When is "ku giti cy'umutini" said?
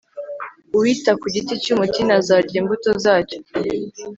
1.19-2.13